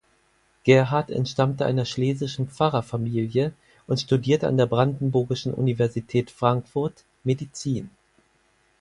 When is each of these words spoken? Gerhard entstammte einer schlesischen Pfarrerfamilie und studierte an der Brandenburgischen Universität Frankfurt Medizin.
Gerhard 0.63 1.11
entstammte 1.11 1.67
einer 1.67 1.85
schlesischen 1.85 2.47
Pfarrerfamilie 2.47 3.53
und 3.85 3.99
studierte 4.01 4.47
an 4.47 4.57
der 4.57 4.65
Brandenburgischen 4.65 5.53
Universität 5.53 6.31
Frankfurt 6.31 7.03
Medizin. 7.23 7.91